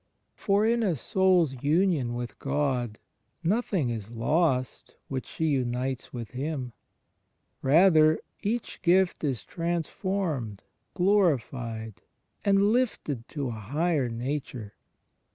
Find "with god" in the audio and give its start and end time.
2.15-2.97